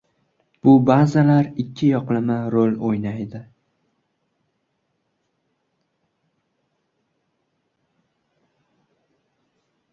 [0.67, 3.41] Bu bazalar ikki yoqlama rol o‘ynadi: